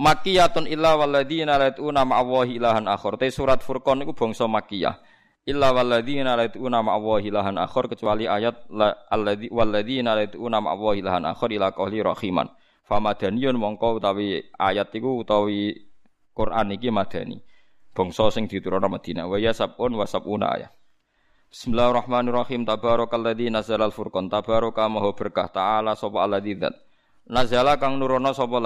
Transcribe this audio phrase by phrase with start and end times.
[0.00, 3.20] Makiyatun illa walladzina latuna ma'awahi ilahan akhir.
[3.20, 4.96] Te surat Furqan iku bangsa makiyah.
[5.44, 8.64] Illa walladzina latuna ma'awahi ilahan akhir kecuali ayat
[9.12, 12.48] alladzi walladzina latuna ma'awahi ilahan akhir ila qawli rahiman.
[12.88, 15.76] Famadaniyun mongko utawi ayat iku utawi
[16.32, 17.44] Quran iki madani.
[17.92, 19.28] Bangsa sing diturunna Madinah.
[19.28, 20.72] Wa ya sabun wa sabuna ayat.
[21.52, 22.64] Bismillahirrahmanirrahim.
[22.64, 24.32] Tabarakalladzi nazalal furqan.
[24.32, 26.56] Tabaraka maha berkah ta'ala sapa alladzi.
[27.28, 28.58] Nazala kang nurono sapa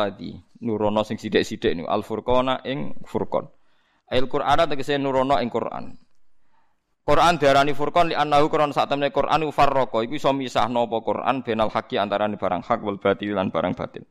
[0.63, 3.45] nurono sing sithik-sithik niku Al Furqana ing Furqan.
[4.13, 5.93] Al Qur'an tegese nurono ing Qur'an.
[7.05, 11.45] Quran diarani Furqan li annahu Quran sak temne Quran farraqa iku iso misahno apa Quran
[11.45, 14.09] benal haqi antarané barang hak wal batil lan barang batil.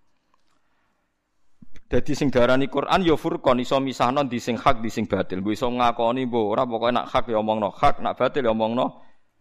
[1.90, 5.42] Dadi sing diarani Quran ya Furqan iso misahno di sing hak di sing batil.
[5.42, 8.86] Ku iso ngakoni mbok ora pokoke nak hak ya omongno hak, nak batil ya omongno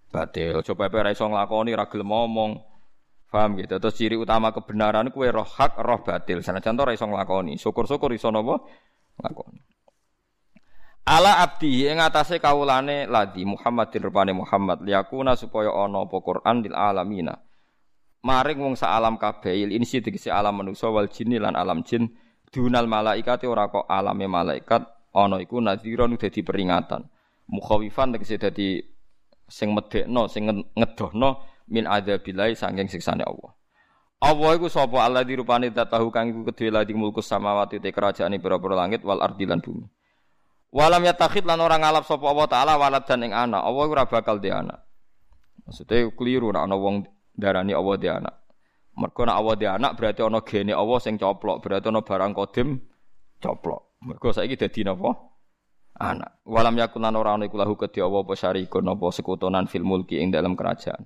[0.08, 0.64] batil.
[0.64, 2.71] Coba ora iso nglakoni ra gelem ngomong.
[3.32, 3.80] Paham gitu.
[3.80, 6.44] Terus ciri utama kebenaran kue roh hak, roh batil.
[6.44, 7.56] Sana contoh iso nglakoni.
[7.56, 8.60] Syukur-syukur iso napa?
[9.16, 9.72] Nglakoni.
[11.02, 16.76] Ala abdi ing atase kawulane ladi Muhammadin rupane Muhammad liyakuna supaya ana apa Quran lil
[16.76, 17.34] alamina.
[18.22, 22.06] Maring wong sak alam kabeh insi tegese alam manusa wal jinni lan alam jin
[22.54, 27.02] dunal malaikate ora kok alame malaikat ana iku nadhiron dadi peringatan.
[27.50, 28.78] Mukhawifan tegese dadi
[29.50, 30.46] sing medekno sing
[30.78, 33.56] ngedohno min adzabillahi saking siksane Allah.
[34.22, 38.78] Allah iku sapa Allah dirupane tahu kang iku kedue ladi mulkus samawati te kerajaane pira-pira
[38.78, 39.82] langit wal ardi lan bumi.
[40.70, 43.64] Walam yatakhid lan ora ngalap sapa Allah taala walad dan ing anak.
[43.64, 44.78] Allah ora bakal di anak.
[45.66, 47.02] Maksudnya keliru nek ana wong
[47.34, 48.34] darani Allah di anak.
[48.94, 52.68] Mergo nek Allah di anak berarti ana gene Allah sing coplok, berarti ana barang kodim
[53.42, 53.98] coplok.
[54.06, 55.12] Mergo saiki dadi napa?
[55.98, 56.46] Anak.
[56.46, 60.30] Walam yakun lan ora ana iku lahu kedhe apa syarikun apa sekutonan fil mulki ing
[60.30, 61.04] dalam kerajaan.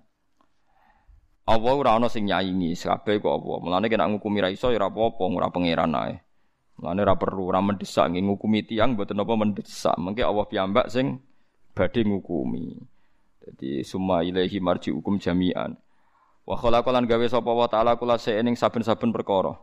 [1.47, 3.55] Allah ora ana sing nyaingi, kabeh kok apa.
[3.63, 6.19] Mulane kena ngukumi ra iso ya ora apa-apa, ora pangeran ae.
[6.83, 9.95] Mulane ora perlu ora mendesak nggih ngukumi tiyang mboten apa mendesak.
[9.95, 11.23] Mengke Allah piyambak sing
[11.71, 12.75] badhe ngukumi.
[13.47, 14.59] Jadi summa ilaihi
[14.91, 15.79] hukum jami'an.
[16.43, 19.55] Wa khalaqalan gawe sapa wa ta'ala kula ing saben-saben perkara.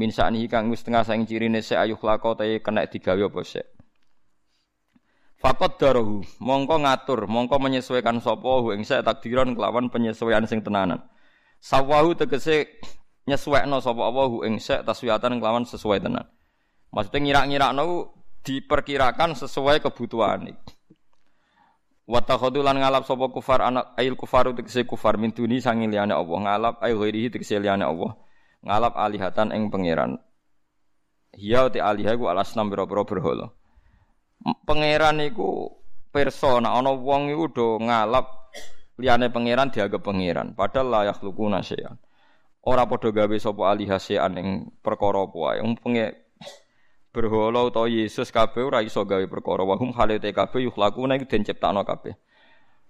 [0.00, 3.66] Min sa'nihi kang wis tengah saing cirine se ayuh lako te kena digawe apa sik.
[5.38, 11.04] Fakot darohu, mongko ngatur, mongko menyesuaikan sapa hu ing takdiran kelawan penyesuaian sing tenanan.
[11.58, 12.78] Sawahu tegese
[13.26, 16.26] nyesuaikno sapa Allah hu ing sek taswiyatan kelawan sesuai tenan.
[16.94, 18.14] Maksudnya ngira-ngirakno
[18.46, 20.72] diperkirakan sesuai kebutuhan iki.
[22.08, 26.38] Wa lan ngalap sapa kufar anak ail kufaru tegese kufar min duni sangi liyane Allah
[26.40, 28.16] ngalap ail ghairihi tegese liyane Allah.
[28.64, 30.16] Ngalap alihatan ing pangeran.
[31.36, 33.52] Hiya te alihah ku alasnam boro-boro berhala.
[34.64, 35.68] Pangeran iku
[36.08, 38.37] persona ana wong iku do ngalap
[38.98, 40.52] liyane pangeran dianggap pangeran.
[40.58, 41.96] Padahal layak luku nasean
[42.66, 44.48] ora padha gawe sapa alihasean ing
[44.84, 45.62] perkara apa wae.
[45.80, 46.06] Penge
[47.14, 49.64] berhala utawa Yesus kabeh ora iso gawe perkara.
[49.64, 52.18] Wa hum halate kabeh yukhlaquna iku den ciptakno kabeh.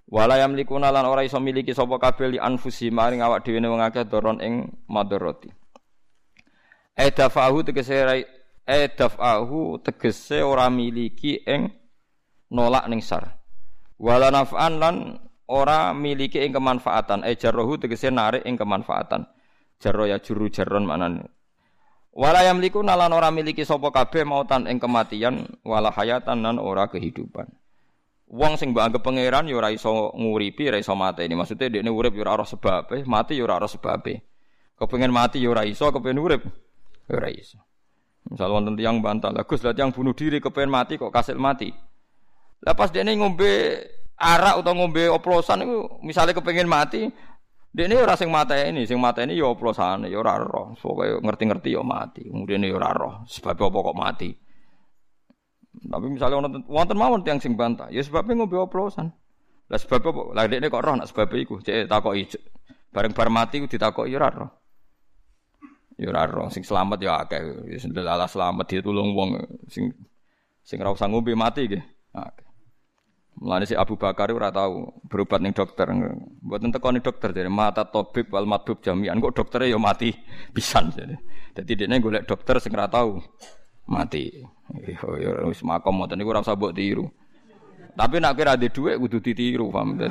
[0.08, 4.08] Wala yamlikuna lan ora iso miliki sapa kabeh li anfusi maring awak dhewe wong akeh
[4.08, 5.52] doron ing madarati
[6.98, 8.26] edafahu tegese
[8.66, 11.70] edafahu tegese ora miliki ing
[12.50, 13.38] nolak ning sar.
[13.98, 14.94] Wala naf'an lan
[15.48, 17.24] ora miliki ing kemanfaatan.
[17.24, 19.24] E jarrohu tegese narik ing kemanfaatan.
[19.80, 21.38] Jarro ya juru jarron manane
[22.18, 27.46] wala yamliku nalan ora miliki sapa kabeh mautan ing kematian wala hayatan nan ora kehidupan.
[28.28, 31.88] Wong sing mbok anggap pangeran ya ora iso nguripi ora iso mati ini maksudnya dekne
[31.88, 34.20] urip ya ora sebabe mati ya ora ora sebabe
[34.76, 36.42] kepengin mati ya ora iso kepengin urip
[37.08, 37.62] ya ora iso.
[38.28, 41.72] Misal wonten tiyang bantah lah Gus lah tiyang bunuh diri kepengin mati kok kasil mati?
[42.66, 43.80] Lah pas dekne ngombe
[44.18, 47.06] arak atau ngombe oplosan itu misalnya kepengen mati
[47.78, 50.74] ini orang sing mata ini sing mata ini ya oplosan ya ora roh.
[50.74, 53.14] Pokoknya ngerti-ngerti ya mati kemudian ya ora roh.
[53.30, 54.30] Sebab apa kok mati?
[55.78, 59.14] Tapi misalnya wonten wonten mawon yang sing bantah ya sebabnya ngombe oplosan.
[59.70, 60.22] Lah sebab apa?
[60.34, 61.62] Lah ini kok roh nak sebab iku?
[61.62, 62.26] Cek takoki
[62.90, 64.50] bareng bar mati ditakoki ya ora roh.
[65.94, 66.50] Ya ora roh.
[66.50, 67.68] Sing selamat ya akeh.
[67.70, 69.38] Wis selamat ditulung wong
[69.70, 69.94] sing
[70.66, 71.84] sing ora usah ngombe mati nggih.
[72.16, 72.47] Akeh
[73.38, 75.86] Mulane si Abu Bakar ora tahu berobat ning dokter.
[76.42, 80.10] Mboten teko ning dokter dari mata tabib wal madhub jami'an kok doktere ya mati
[80.54, 80.90] pisan.
[81.54, 83.22] Jadi dekne golek dokter sing ora tahu
[83.86, 84.42] mati.
[84.90, 87.06] Yo yo wis makom ngoten niku ora usah mbok tiru.
[87.98, 89.98] Tapi nak kira ada dhuwit kudu ditiru, paham.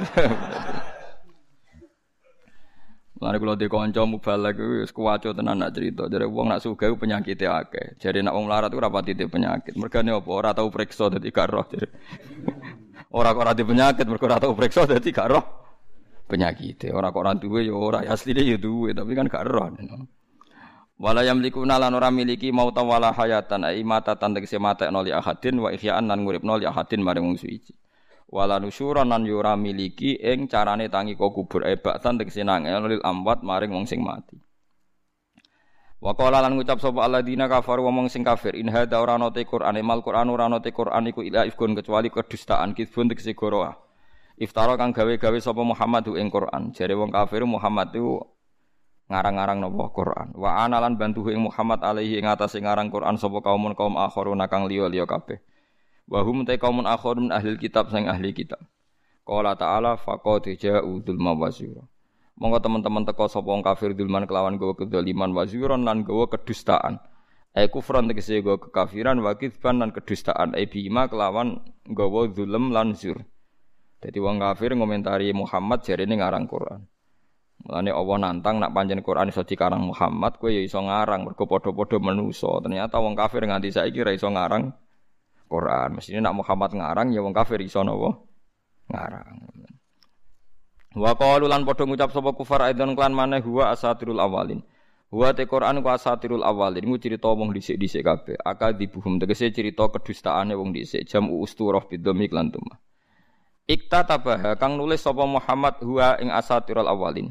[3.17, 6.05] Lalu kalau di konco mubalak itu sekuaco tenan nak cerita.
[6.05, 7.97] Jadi uang nak suga penyakit akeh.
[7.97, 9.73] Jadi nak uang larat itu rapati penyakit.
[9.73, 10.29] Mereka ini apa?
[10.29, 11.65] Orang tahu periksa jadi gak roh.
[13.07, 15.43] Orang kok rati penyakit mereka ora tahu periksa jadi gak roh
[16.27, 16.91] penyakit.
[16.91, 19.71] Orang kok orang duwe ya orang asli dia ya duwe tapi kan gak roh.
[20.97, 25.69] Wala yamlikuna lan ora miliki mauta wala hayatan ai mata tegese mata noli ahadin wa
[25.69, 27.69] ihya'an lan nguripno li ahadin maring wong suci
[28.27, 32.99] wala nusyuran nan yura miliki ing carane tangi kok kubur e baktan tegese nang lil
[32.99, 34.35] amwat maring wong sing mati
[35.97, 39.41] Wa qala lan ngucap sapa alladzina kafaru wong sing kafir in hadza ora ana te
[39.41, 43.73] Qur'an mal Qur'an ora ana te Qur'an iku ila ifkun kecuali kedustaan kidbun tegese goroah
[44.37, 46.69] Iftara kang gawe-gawe sapa Muhammad ing Qur'an.
[46.69, 48.21] Jare wong kafir Muhammad itu
[49.09, 49.89] ngarang-ngarang napa?
[49.89, 50.29] Qur'an.
[50.37, 54.69] Wa analan bantu ing Muhammad alaihi ing atase ngarang Qur'an sapa kaumun kaum akharuna kang
[54.69, 55.41] liya-liya kabeh.
[56.05, 58.61] Wa hum ta kaumun akharun ahli kitab sang ahli kitab.
[59.25, 61.81] Qala ta'ala faqad ja'u dzulma wasira.
[62.37, 67.01] Monggo teman-teman teko sapa wong kafir dzulman kelawan gawa kedzaliman waziron lan gawa kedustaan.
[67.57, 71.57] Ai kufran tegese gawa kekafiran wa kitsban lan kedustaan ai bima kelawan
[71.89, 73.25] gawa zulm lan zur.
[73.97, 76.85] Jadi wong kafir ngomentari Muhammad jarene ngarang Quran.
[77.65, 81.97] Mulane Allah nantang nak panjen Quran iso dikarang Muhammad, kowe ya iso ngarang mergo padha-padha
[81.97, 82.61] manusa.
[82.61, 84.69] Ternyata wong kafir nganti saiki ra iso ngarang
[85.49, 85.89] Quran.
[85.97, 88.21] Mestinya nak Muhammad ngarang ya wong kafir iso napa?
[88.93, 89.35] Ngarang.
[90.97, 94.65] Wa qalu lan padha ngucap sapa kufar aidan klan maneh huwa asatirul awalin.
[95.13, 98.35] Huwa te Quran ku asatirul awalin iku cerita wong dhisik-dhisik kabeh.
[98.41, 102.81] Akal dibuhum tegese cerita kedustaane wong dhisik jam usturah bidomik lan tuma.
[103.69, 107.29] Ikta tabaha kang nulis sapa Muhammad huwa ing asatirul awalin.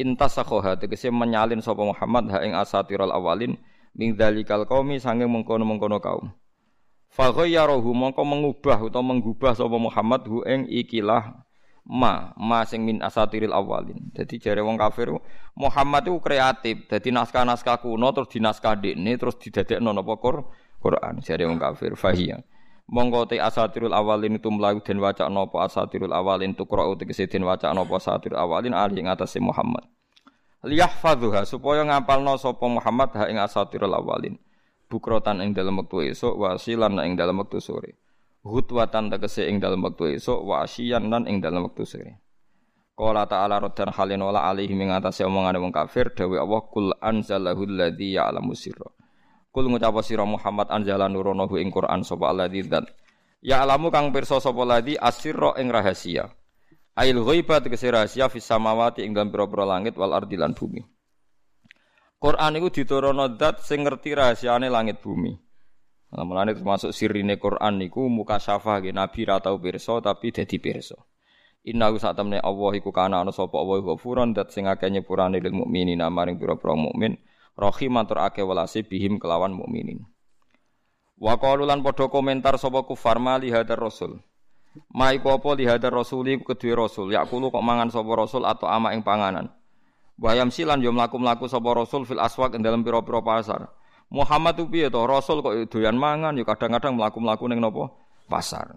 [0.00, 3.54] Intasakhoha tegese menyalin sapa Muhammad ha ing asatirul awalin
[3.94, 6.32] ming dalikal qaumi sanging mengkono-mengkono kaum.
[7.14, 11.43] Faghayyarahu mongko mengubah utawa menggubah sapa Muhammad hu ing ikilah
[11.84, 14.10] ma ma sing min asatiril awalin.
[14.16, 15.12] Dadi jare wong kafir
[15.56, 16.88] Muhammad itu kreatif.
[16.88, 20.16] Dadi naskah-naskah kuno terus dinaskah dekne terus didadekno napa
[20.80, 22.40] Quran jare wong kafir fahiya.
[22.84, 27.72] Monggo te asatirul awalin itu mlayu den waca napa asatirul awalin tukra tegese den waca
[27.72, 29.88] napa asatirul awalin ali ing atase Muhammad.
[30.64, 34.36] Liyahfadhuha supaya ngapalno sapa Muhammad ha ing asatirul awalin
[34.88, 37.98] bukrotan ing dalam waktu esok wasilan ing dalam waktu sore
[38.44, 42.12] hutwatan tegese ing dalam waktu esok wa asyian lan ing dalam waktu sore
[42.94, 47.66] Qala ta'ala raddan halin wala alaihi ing atase omongane wong kafir dawe Allah kul anzalahu
[47.66, 48.86] alladzi ya'lamu sirra.
[49.50, 52.86] Kul ngucap sira Muhammad anzala nuronahu ing Quran sapa alladzi dan
[53.42, 56.30] ya'lamu kang pirsa sapa ladzi asirra ing rahasia.
[56.94, 60.78] Ail ghaibat tegese rahasia fis samawati ing dalam pira-pira langit wal ardi lan bumi.
[62.22, 65.34] Quran itu diturunno zat sing ngerti rahasiane langit bumi.
[66.14, 70.62] Nah, mulane termasuk sirine Quran niku muka syafa nggih Nabi ra tau pirsa tapi dadi
[70.62, 70.94] pirsa.
[71.66, 75.50] Inna sak temne Allah iku kana ana sapa Allah ghafuran dat sing akeh nyepurane lil
[75.50, 77.18] mukminin maring pira-pira mukmin
[77.58, 80.06] rahiman tur akeh welase bihim kelawan mukminin.
[81.18, 84.22] Wa qalu padha komentar sapa kufar mali hadar rasul.
[84.94, 88.94] Ma iku apa li hadar rasuli kedue rasul yakulu kok mangan sapa rasul atau ama
[88.94, 89.50] ing panganan.
[90.14, 93.66] Wayam silan yo mlaku-mlaku sapa Rasul fil aswaq ing dalem pira-pira pasar.
[94.10, 95.00] Muhammad tu piye to?
[95.04, 97.88] Rasul kok doyan mangan yo kadang-kadang mlaku-mlaku ning napa?
[98.28, 98.76] Pasar.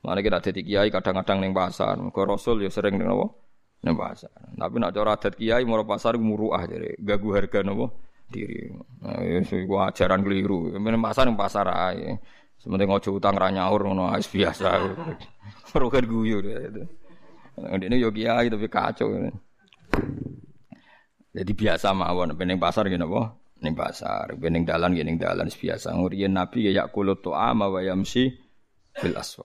[0.00, 1.96] Mane kita dadi kiai kadang-kadang ning pasar.
[2.00, 3.30] Muga Rasul yo sering ning napa?
[3.86, 4.30] Ning pasar.
[4.30, 7.88] Tapi nek cara adat kiai moro pasar muruah jare, gagu harga napa?
[8.30, 8.70] diri.
[9.02, 10.70] Nah, iku ajaran keliru.
[10.78, 12.16] Men pasar ning pasar ae.
[12.62, 14.68] Sementing ojo utang ra nyaur ngono wis biasa.
[15.80, 16.38] Rugen guyu.
[17.58, 19.10] Ini yo kiai tapi kacau.
[21.30, 23.39] Jadi biasa mawon pening pasar gini apa?
[23.60, 25.92] Ning pasar, pening dalan gini dalan biasa.
[25.92, 28.32] Nguriyen Nabi ya yakulut tu'ama wa yamsi
[28.96, 29.44] bil aswa.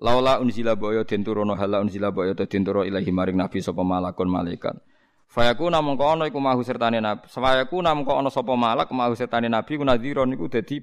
[0.00, 3.84] Laula unzila boyo den turono hala unzila boyo te den turo ilahi maring Nabi sapa
[3.84, 4.80] malakun malaikat.
[5.28, 7.28] Fayaku namung kono iku mahu sertane Nabi.
[7.28, 10.80] Fayaku namung kono sapa malak mahu sertane Nabi ku nadhira niku dadi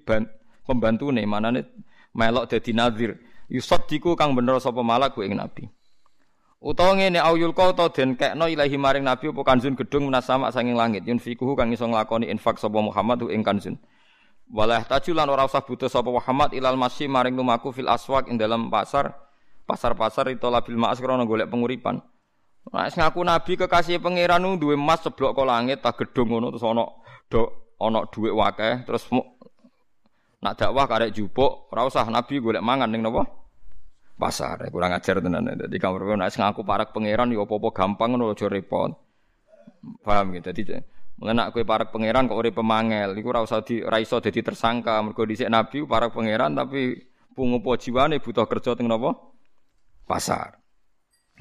[0.61, 1.65] pembantune manane
[2.13, 3.17] melok dadi nadhir.
[3.49, 5.65] Yusaddiku kang bener sapa malak ku ing Nabi.
[6.57, 10.73] Utawa ngene auyul kau to den kekno ilahi maring nabi apa kanjun gedung menasama sanging
[10.73, 13.77] langit yunfikuhu kang iso nglakoni infak sapa Muhammad ing kanjun.
[14.49, 18.73] Walah tajulan ora usah butuh sapa Muhammad ilal masyi maring lumaku fil aswaq ing dalam
[18.73, 19.13] pasar
[19.69, 22.01] pasar-pasar itu labil ma'as krana golek penguripan.
[22.73, 26.65] Nah, ngaku nabi kekasih pangeran nu duwe emas seblok kok langit tak gedung ngono terus
[26.65, 26.83] ana
[27.29, 27.47] do
[27.79, 29.07] ana dhuwit wakeh terus
[30.41, 33.23] nak dakwah karek jupuk ora usah nabi golek mangan ning napa?
[34.17, 34.67] Pasar.
[34.73, 35.45] Kurang ajar tenan.
[35.45, 38.97] Dadi kamar nek ngaku parak pangeran ya apa-apa gampang ngono aja repot.
[40.01, 40.49] Paham gitu.
[40.49, 40.63] Dadi
[41.17, 45.01] Mulane kowe para pangeran kok urip pemangel, ora usah di ora iso dadi tersangka.
[45.01, 46.93] Mergo dhisik nabi para pangeran tapi
[47.33, 49.17] pungupo jiwane butuh kerja teng napa?
[50.05, 50.61] Pasar.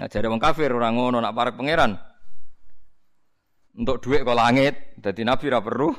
[0.01, 1.93] Nah jare wong kafir ora ngono nak para pangeran.
[3.77, 5.93] Untuk duit kok langit, dadi nabi ora perlu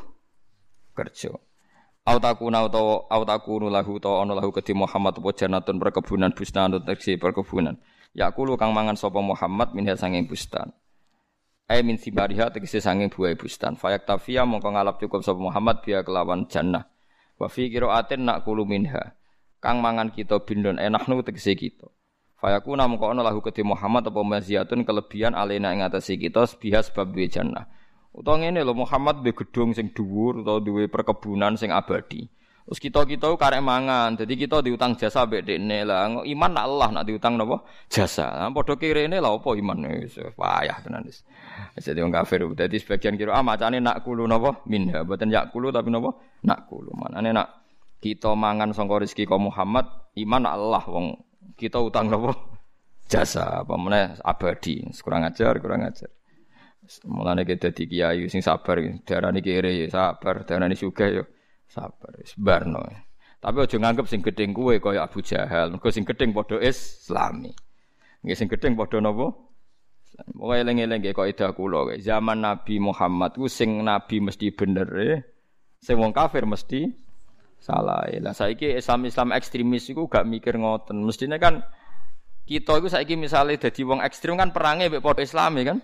[0.97, 1.37] kerja.
[2.07, 6.71] Au takuna utawa au takunu lahu utawa ana lahu kedhi Muhammad apa janatun perkebunan bustan
[6.79, 7.75] tegese perkebunan.
[8.15, 10.71] Yakulu kang mangan sapa Muhammad minha sanging bustan.
[11.67, 13.75] Ai min sibariha tegese sanging buah bustan.
[13.75, 16.87] Fayak tafia mongko ngalap cukup sapa Muhammad biya kelawan jannah.
[17.35, 19.19] Wa fi qiraatin nak kulu minha.
[19.59, 21.91] Kang mangan kita bindon enahnu tegese kita.
[22.39, 27.11] Fayakuna mongko ana lahu kedhi Muhammad apa maziyatun kelebihan alena ing atase kita biha sebab
[27.11, 27.67] duwe jannah.
[28.17, 32.25] Utawa ngene lho Muhammad duwe gedung sing dhuwur utawa duwe perkebunan sing abadi.
[32.67, 36.19] Terus kita-kita karek mangan, jadi kita diutang jasa mbek dekne lah.
[36.27, 37.63] Iman nak Allah nak diutang napa?
[37.87, 38.27] Jasa.
[38.27, 41.23] Nah, padha kirene lah apa iman wis payah tenan wis.
[41.79, 42.43] Jadi wong kafir.
[42.51, 44.67] Dadi sebagian kira ah macane nak kulu napa?
[44.67, 46.11] Minha, mboten yak kulu tapi napa?
[46.43, 46.91] Nak kulu.
[46.91, 47.47] Manane nak
[48.03, 49.87] kita mangan sangka rezeki ka Muhammad,
[50.19, 51.07] iman nak Allah wong
[51.55, 52.35] kita utang napa?
[53.07, 54.83] Jasa apa meneh abadi.
[54.99, 56.11] Kurang ajar, kurang ajar.
[57.07, 61.23] Mulane kita dadi kiai sing sabar, darani kere sabar, darani sugih yo
[61.67, 62.79] Sabar, barno.
[63.43, 65.75] Tapi aja nganggep sing gedeng kuwe kaya Abu Jahal.
[65.75, 67.51] Mergo sing gedeng padha Islami.
[68.23, 69.35] Nggih sing gedeng padha napa?
[70.33, 75.11] Pokoke eling-eling nggih kaidah kula Zaman Nabi Muhammad ku sing nabi mesti bener e.
[75.77, 76.89] Sing wong kafir mesti
[77.61, 78.09] salah.
[78.09, 80.97] Lah saiki Islam-Islam ekstremis iku gak mikir ngoten.
[81.05, 81.61] Mestine kan
[82.49, 85.77] kita iku saiki misale dadi wong ekstrem kan perange mek padha Islami kan.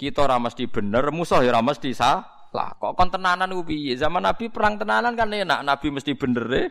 [0.00, 2.24] Kita ora mesti bener, musuh ya ora mesti salah.
[2.56, 3.52] Lah kok kon tenanan?
[4.00, 6.64] Zaman Nabi perang tenanan kan enak, Nabi mesti bener e.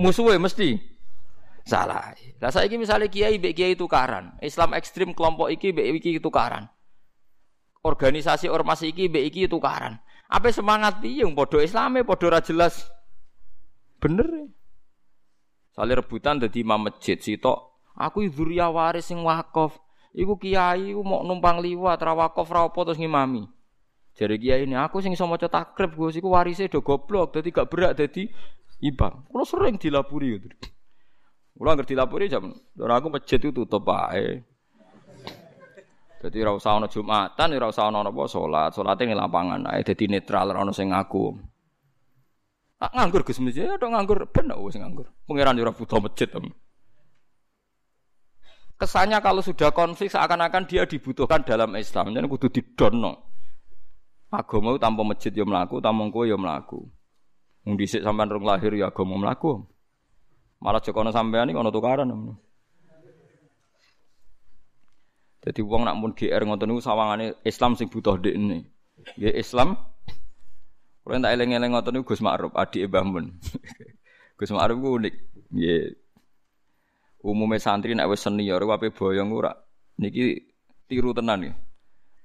[0.00, 0.80] Musuhe mesti
[1.62, 2.16] salah.
[2.40, 6.66] Lah saiki misalnya kiai mbek kiai tukaran, Islam ekstrim kelompok iki mbek iki tukaran.
[7.84, 10.00] Organisasi ormas iki mbek iki tukaran.
[10.26, 12.90] Apa semangat piye wong padha Islame padha ora jelas.
[14.02, 14.44] Bener e.
[15.76, 17.76] Sale rebutan dadi imam masjid sitok.
[17.94, 19.85] Aku dzuriyah waris sing wakaf.
[20.16, 23.44] Iku kiai iku mau numpang liwat ra wakaf ra apa terus ngimami.
[24.16, 27.68] Jadi kiai ini aku sing iso maca takrib Gus iku warise do goblok dadi gak
[27.68, 28.24] berak dadi
[28.80, 29.28] imam.
[29.28, 30.48] Kulo sering dilapuri gitu.
[31.52, 32.48] Kulo anggere dilapuri jam
[32.80, 34.40] ora aku masjid itu tutup ae.
[36.16, 38.72] Dadi ora usah Jumatan, ora usah ana apa salat.
[38.72, 41.36] Salate ning lapangan ae dadi netral ora ana sing ngaku.
[42.80, 45.12] Nganggur Gus masjid, ada nganggur ben wis nganggur.
[45.28, 46.32] Pangeran ora butuh masjid.
[48.76, 52.12] Kesannya kalau sudah konflik seakan-akan dia dibutuhkan dalam Islam.
[52.12, 53.24] Jadi kudu didono.
[54.28, 56.84] Agama tanpa masjid ya mlaku, tanpa kowe ya mlaku.
[57.64, 59.64] Wong sampean rong lahir ya agama mlaku.
[60.60, 62.12] Malah jek ana sampean iki ana tukaran.
[65.46, 68.66] Jadi wong nak mun GR ngoten niku sawangane Islam sing butuh ndekne.
[69.16, 69.78] Nggih Islam
[71.06, 73.38] Kalau tak eleng-eleng ngoten niku Gus Ma'ruf, adik Mbah Mun.
[74.42, 75.14] Gus Ma'ruf ku unik.
[75.54, 75.94] Nggih.
[77.26, 79.50] Umume santri nek wis senior wae boyong ora.
[79.98, 80.46] Niki
[80.86, 81.54] tiru tenan nggih.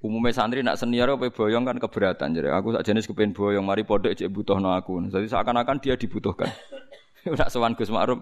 [0.02, 2.38] Umumnya santri nak senior apa boyong kan keberatan.
[2.38, 4.30] Jadi aku tak jenis kepen boyong, mari pondok cek
[4.62, 5.02] no aku.
[5.10, 6.50] Jadi seakan-akan dia dibutuhkan.
[7.38, 8.22] nak sewan Gus Ma'ruf.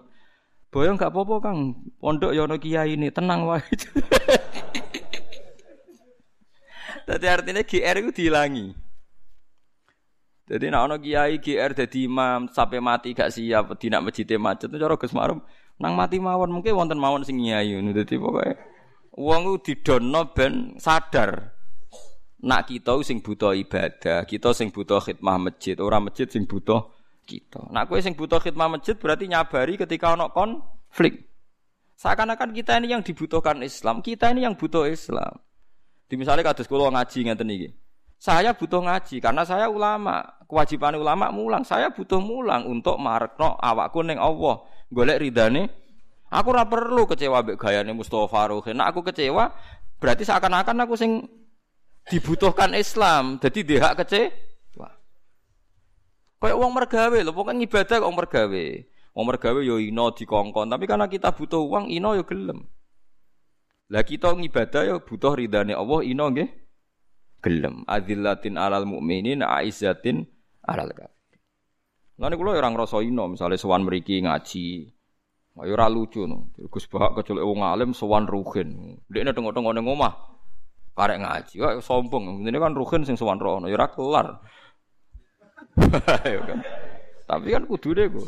[0.72, 1.76] Boyong gak apa-apa Kang.
[2.00, 3.64] Pondok ya kiai ini, tenang wae.
[7.10, 8.76] Jadi artinya GR itu dihilangi.
[10.46, 14.70] Jadi nak ono kiai GR jadi imam sampai mati gak siap di nak masjid macet
[14.70, 15.42] cara Gus Ma'ruf
[15.80, 18.60] nang mati mawon mungkin wonten mawon sing nyai Jadi pokoknya
[19.20, 21.60] uang itu didono ben sadar
[22.40, 26.88] nak kita sing butuh ibadah, kita sing butuh khidmah masjid, orang masjid sing butuh
[27.28, 27.68] kita.
[27.68, 31.28] Nak kowe sing butuh khidmah masjid berarti nyabari ketika ono konflik.
[32.00, 35.36] Seakan-akan kita ini yang dibutuhkan Islam, kita ini yang butuh Islam.
[36.08, 37.70] Di misalnya kados kula ngaji ngeten iki.
[38.20, 40.28] Saya butuh ngaji karena saya ulama.
[40.44, 41.64] Kewajiban ulama mulang.
[41.64, 44.60] Saya butuh mulang untuk marekno awakku ning Allah.
[44.92, 45.72] Golek ridane.
[46.28, 48.76] Aku ora perlu kecewa mbek gayane Mustofa Ruhin.
[48.76, 49.56] Nak aku kecewa
[49.98, 51.26] berarti seakan-akan aku sing
[52.12, 53.40] dibutuhkan Islam.
[53.40, 54.90] Jadi dia kecewa.
[56.40, 58.66] Kayak uang mergawe loh, pokoknya ibadah kok mergawe.
[59.16, 62.68] Uang mergawe yo ino dikongkon, tapi karena kita butuh uang ino yo gelem.
[63.90, 66.50] Lah kita ngibadah yo butuh ridane Allah ino nggih
[67.40, 67.88] gelem.
[67.88, 70.28] Adillatin alal mukminin aizatin
[70.64, 71.38] alal kafir.
[72.20, 74.68] Lan kula ora ngrasa ino, misale sowan mriki ngaji.
[75.60, 76.52] Ayo ora lucu no.
[76.72, 79.00] Gus Bahak kecuali wong alim sowan ruhin.
[79.12, 80.14] Dekne tengok-tengok ning omah
[80.96, 81.56] karek ngaji.
[81.64, 82.44] Wah sombong.
[82.44, 84.28] Ini kan ruhin sing sowan rono, ya ora kelar.
[86.28, 86.60] Ya kan?
[87.30, 88.28] Tapi kan kudu deh gue.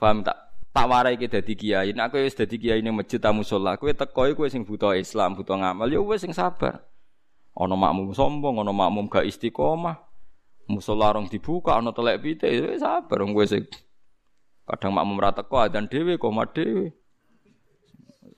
[0.00, 0.34] Paham tak?
[0.74, 1.94] Tak warai kita dadi kiai.
[1.94, 5.38] Nek kowe wis dadi kiai ning masjid tamu sholat, kowe teko kowe sing butuh Islam,
[5.38, 6.82] butuh ngamal, ya wis sing sabar.
[7.54, 9.94] Ana makmum sombong, ana makmum gak istiqomah.
[10.66, 13.68] Musola rong dibuka, ana telek pitik, sabar kowe sing
[14.64, 16.90] kadang makmum ra teko adzan dhewe koma dhewe.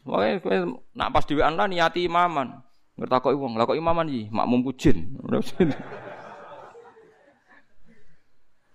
[0.05, 0.57] Makanya kowe
[0.93, 2.61] nak pas dhewean lah niati imaman.
[2.97, 5.17] Ngertakoki wong, lah kok imaman iki makmum kujin.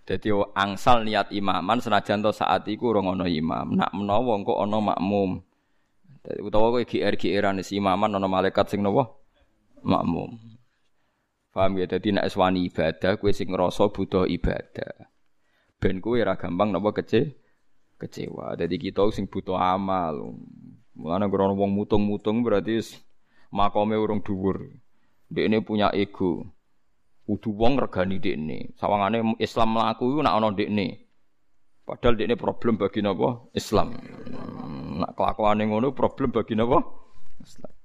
[0.09, 0.27] Jadi
[0.63, 3.77] angsal niat imaman senajan to saat iku ora ana imam.
[3.77, 5.43] Nak menawa engko ana makmum.
[6.41, 9.20] Utawa kowe GR-GRan si imaman ana malaikat sing napa?
[9.81, 10.37] Makmum.
[11.51, 11.85] Paham ya?
[11.89, 15.11] Dadi nek wani ibadah kowe sing ngrasa butuh ibadah.
[15.81, 17.35] Ben kowe ora gampang napa kece
[17.99, 18.55] kecewa.
[18.55, 20.39] Dadi kita sing butuh amal.
[20.95, 22.79] Mulane ora wong mutung-mutung berarti
[23.51, 24.63] makome urung dhuwur.
[25.27, 26.47] Dekne punya ego.
[27.27, 28.75] Kudu wong regani dekne.
[28.79, 31.07] Sawangane Islam mlaku iku nak ana dekne.
[31.83, 33.51] Padahal dekne problem bagi napa?
[33.51, 33.99] Islam.
[35.03, 36.79] Nak kelakuane ngono problem bagi napa?
[37.43, 37.80] Islam.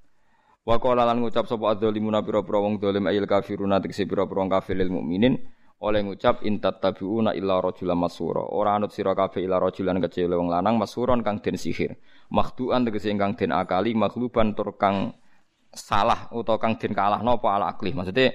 [0.66, 4.74] Wa qala lan ngucap sapa adzalimuna pira-pira wong zalim ayil kafiruna tegese pira-pira wong kafir
[4.74, 5.38] lil mukminin
[5.78, 10.50] oleh ngucap intat tabiuna illa rajulan masura ora anut sira kabeh illa rajulan kecil wong
[10.50, 11.94] lanang masuron kang den sihir
[12.34, 15.14] makhduan tegese ingkang den akali makhluban tur kang
[15.70, 18.34] salah utawa kang den kalah napa ala akli maksudnya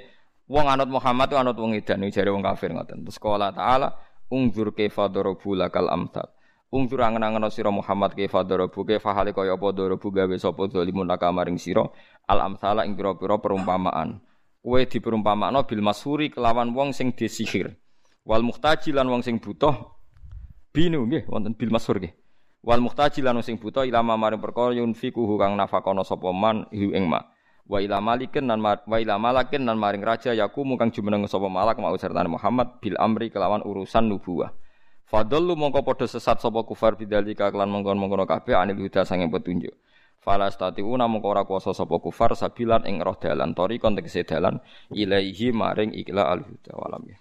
[0.52, 3.08] Wong anut Muhammad anut wong edan jare wong kafir ngoten.
[3.08, 3.88] Terus qala ta'ala
[4.28, 6.28] ungzur kaifa darabu lakal amsal.
[6.72, 11.28] Ungzur angen-angen sira Muhammad kaifa darabu kaifa hale kaya apa darabu gawe sapa zalimun laka
[11.28, 11.84] maring sira
[12.24, 14.24] al amsala ing pira-pira perumpamaan.
[14.64, 17.76] Kowe diperumpamakno bil masuri kelawan wong sing disihir.
[18.24, 19.76] Wal muhtaji lan wong sing butuh
[20.72, 22.16] binu nggih wonten bil masur nggih.
[22.64, 26.96] Wal muhtaji lan wong sing butuh ilama maring perkara yunfiku kang nafakono sapa man hu
[26.96, 27.20] ing ma
[27.68, 31.80] wa ila malikin nan wa ila malakin nan maring raja yakumu kang jumeneng sapa malak
[31.84, 34.56] mau sertane Muhammad bil amri kelawan urusan nubuwah
[35.12, 39.76] Fadallu mongko padha sesat sapa kufar bidzalika kelan mongkon-mongkon kabeh anil huda sange petunjuk.
[40.24, 45.52] Fala statiuna mongko ora kuasa sapa kufar sabilan ing roh dalan tori kontekse dalan ilaihi
[45.52, 47.21] maring ikla al huda walam ya.